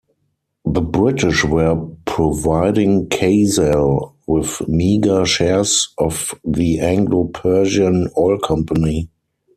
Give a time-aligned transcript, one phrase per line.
[0.65, 9.09] The British were providing Khaz'al with meager shares of the Anglo-Persian Oil Company.